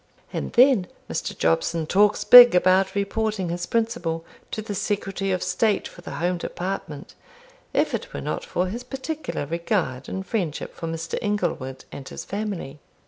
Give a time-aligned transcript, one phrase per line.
[0.33, 1.37] And then Mr.
[1.37, 6.39] Jobson talks big about reporting his principal to the Secretary of State for the Home
[6.39, 7.13] Department,
[7.71, 11.19] if it were not for his particular regard and friendship for Mr.
[11.21, 12.79] Inglewood and his family."